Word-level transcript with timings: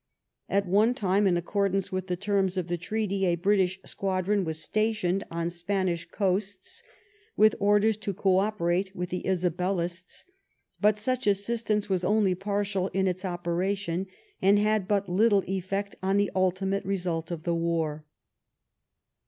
At 0.49 0.65
one 0.67 0.95
time, 0.95 1.27
in 1.27 1.37
accordance 1.37 1.91
with 1.91 2.07
the 2.07 2.15
terms 2.15 2.57
of 2.57 2.69
the 2.69 2.75
Treaty, 2.79 3.27
a. 3.27 3.35
British 3.35 3.79
squadron 3.85 4.43
was 4.43 4.57
stationed 4.59 5.23
on 5.29 5.51
Spanish 5.51 6.09
coasts 6.09 6.81
with 7.37 7.53
orders 7.59 7.97
to 7.97 8.11
co 8.15 8.39
operate 8.39 8.95
with 8.95 9.09
the 9.09 9.21
Isabellists; 9.27 10.25
but 10.81 10.97
such 10.97 11.27
assistance 11.27 11.87
was 11.87 12.03
only 12.03 12.33
partial 12.33 12.87
in 12.95 13.05
its 13.07 13.23
operation, 13.23 14.07
and 14.41 14.57
had 14.57 14.87
but 14.87 15.07
little 15.07 15.43
effect 15.45 15.95
on 16.01 16.17
the 16.17 16.31
ultimate 16.33 16.83
result 16.83 17.29
of 17.29 17.43
the 17.43 17.53
war. 17.53 18.03